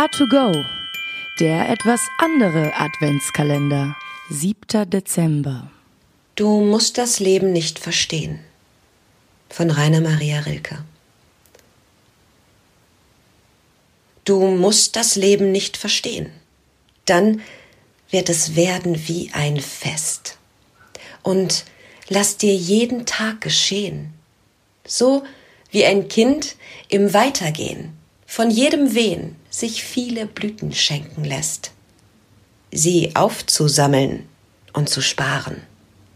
[0.00, 0.64] A2Go,
[1.40, 3.94] der etwas andere Adventskalender.
[4.30, 4.88] 7.
[4.88, 5.70] Dezember.
[6.36, 8.40] Du musst das Leben nicht verstehen.
[9.50, 10.82] Von Rainer Maria Rilke.
[14.24, 16.32] Du musst das Leben nicht verstehen.
[17.04, 17.42] Dann
[18.08, 20.38] wird es werden wie ein Fest.
[21.22, 21.66] Und
[22.08, 24.14] lass dir jeden Tag geschehen.
[24.86, 25.24] So
[25.70, 26.56] wie ein Kind
[26.88, 27.99] im Weitergehen
[28.30, 31.72] von jedem Wehen sich viele Blüten schenken lässt.
[32.70, 34.22] Sie aufzusammeln
[34.72, 35.56] und zu sparen,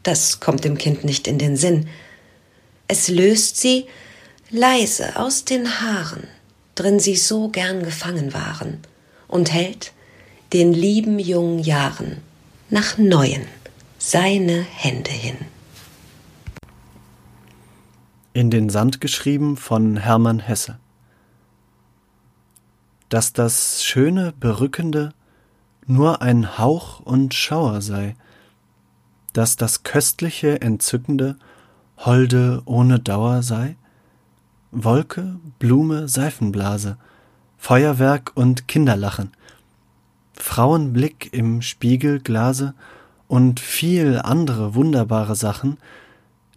[0.05, 1.89] das kommt dem Kind nicht in den Sinn.
[2.87, 3.87] Es löst sie
[4.49, 6.29] leise aus den Haaren,
[6.77, 8.79] drin sie so gern gefangen waren,
[9.27, 9.91] und hält
[10.53, 12.19] den lieben jungen Jahren
[12.71, 13.43] nach neuen
[13.99, 15.39] seine Hände hin.
[18.35, 20.79] In den Sand geschrieben von Hermann Hesse.
[23.15, 25.15] Dass das schöne, berückende
[25.87, 28.17] nur ein Hauch und Schauer sei,
[29.33, 31.37] dass das köstliche, entzückende
[31.97, 33.77] holde ohne Dauer sei?
[34.73, 36.97] Wolke, Blume, Seifenblase,
[37.57, 39.31] Feuerwerk und Kinderlachen,
[40.33, 42.75] Frauenblick im Spiegelglase
[43.29, 45.79] und viel andere wunderbare Sachen,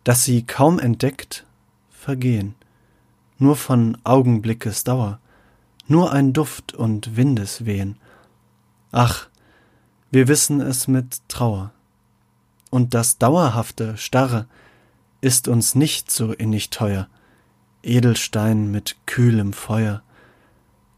[0.03, 1.45] dass sie kaum entdeckt
[1.91, 2.55] vergehen,
[3.37, 5.19] nur von Augenblickes Dauer,
[5.87, 7.97] nur ein Duft und Windeswehen.
[8.91, 9.27] Ach,
[10.11, 11.71] wir wissen es mit Trauer.
[12.69, 14.47] Und das dauerhafte, starre
[15.21, 17.07] ist uns nicht so innig teuer,
[17.83, 20.03] Edelstein mit kühlem Feuer,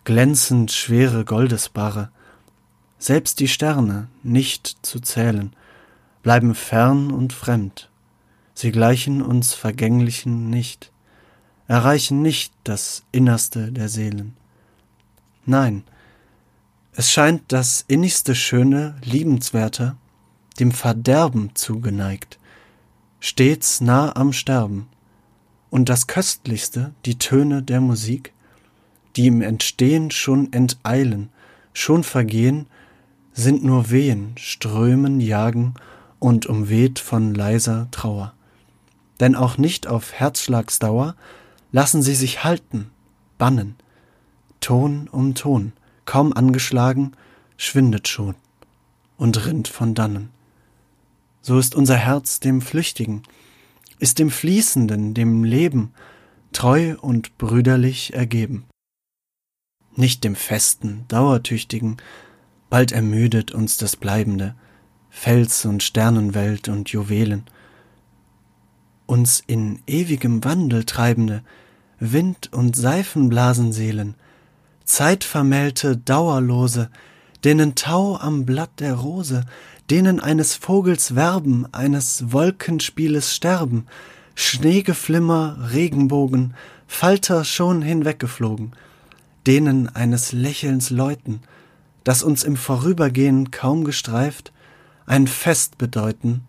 [0.04, 2.10] glänzend schwere Goldesbarre,
[2.98, 5.54] selbst die Sterne nicht zu zählen,
[6.24, 7.90] bleiben fern und fremd,
[8.54, 10.92] sie gleichen uns Vergänglichen nicht
[11.70, 14.36] erreichen nicht das Innerste der Seelen.
[15.50, 15.82] Nein,
[16.94, 19.96] es scheint das innigste Schöne, Liebenswerte,
[20.60, 22.38] dem Verderben zugeneigt,
[23.20, 24.90] stets nah am Sterben,
[25.72, 28.32] und das Köstlichste, die Töne der Musik,
[29.16, 31.30] die im Entstehen schon enteilen,
[31.74, 32.68] schon vergehen,
[33.34, 35.74] sind nur Wehen, Strömen, Jagen
[36.20, 38.36] und umweht von leiser Trauer.
[39.20, 41.16] Denn auch nicht auf Herzschlagsdauer
[41.72, 42.92] lassen sie sich halten,
[43.40, 43.78] bannen.
[44.60, 45.74] Ton um Ton,
[46.06, 47.14] kaum angeschlagen,
[47.58, 48.36] schwindet schon
[49.18, 50.30] und rinnt von dannen.
[51.42, 53.24] So ist unser Herz dem Flüchtigen,
[54.00, 55.94] ist dem Fließenden, dem Leben,
[56.52, 58.66] treu und brüderlich ergeben.
[59.96, 61.98] Nicht dem Festen, Dauertüchtigen,
[62.70, 64.56] bald ermüdet uns das Bleibende,
[65.10, 67.46] Fels und Sternenwelt und Juwelen,
[69.06, 71.44] uns in ewigem Wandel treibende
[72.00, 74.16] Wind- und Seifenblasenseelen,
[74.90, 76.90] Zeitvermählte, dauerlose,
[77.44, 79.46] denen Tau am Blatt der Rose,
[79.92, 83.86] denen eines Vogels Werben, eines Wolkenspieles Sterben,
[84.34, 86.56] Schneegeflimmer, Regenbogen,
[86.88, 88.72] Falter schon hinweggeflogen,
[89.46, 91.42] denen eines Lächelns Läuten,
[92.04, 94.52] das uns im Vorübergehen kaum gestreift,
[95.06, 96.46] ein Fest bedeuten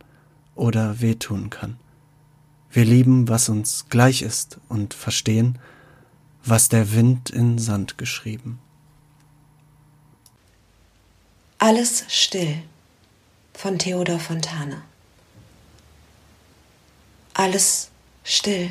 [0.55, 1.77] oder wehtun kann.
[2.71, 5.59] Wir lieben, was uns gleich ist und verstehen,
[6.45, 8.61] was der Wind in Sand geschrieben.
[11.59, 12.63] Alles still
[13.53, 14.83] von Theodor Fontane.
[17.35, 17.91] Alles
[18.25, 18.71] still.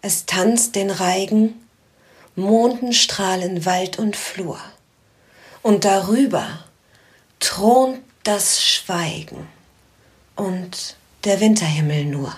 [0.00, 1.54] Es tanzt den Reigen,
[2.36, 4.58] Mondenstrahlen Wald und Flur.
[5.62, 6.64] Und darüber
[7.40, 9.48] thront das Schweigen
[10.36, 12.34] und der Winterhimmel nur.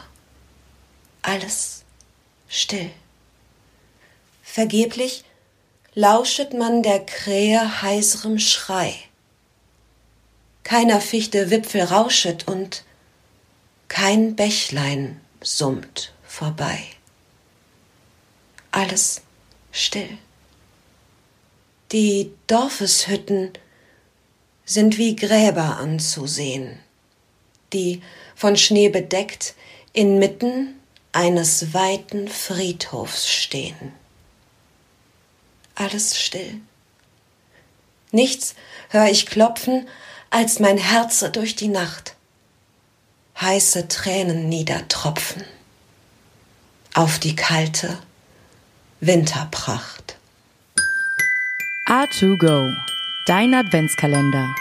[1.22, 1.84] Alles
[2.48, 2.90] still.
[4.54, 5.24] Vergeblich
[5.94, 8.94] lauschet man der Krähe heiserem Schrei.
[10.62, 12.84] Keiner Fichte Wipfel rauschet und
[13.88, 16.78] kein Bächlein summt vorbei.
[18.70, 19.22] Alles
[19.72, 20.18] still.
[21.90, 23.50] Die Dorfeshütten
[24.64, 26.78] sind wie Gräber anzusehen
[27.74, 28.02] die,
[28.36, 29.54] von Schnee bedeckt,
[29.92, 30.80] inmitten
[31.10, 34.03] eines weiten Friedhofs stehen.
[35.74, 36.60] Alles still.
[38.12, 38.54] Nichts
[38.90, 39.88] hör ich klopfen,
[40.30, 42.14] als mein Herze durch die Nacht
[43.40, 45.44] heiße Tränen niedertropfen
[46.94, 47.98] auf die kalte
[49.00, 50.16] Winterpracht.
[51.88, 52.72] A2Go,
[53.26, 54.54] dein Adventskalender.